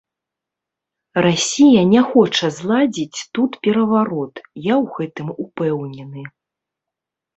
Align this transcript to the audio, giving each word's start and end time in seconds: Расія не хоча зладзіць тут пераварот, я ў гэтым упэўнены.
Расія 1.25 1.81
не 1.93 2.01
хоча 2.13 2.49
зладзіць 2.57 3.19
тут 3.39 3.51
пераварот, 3.67 4.35
я 4.73 4.81
ў 4.81 4.85
гэтым 4.99 5.27
упэўнены. 5.47 6.21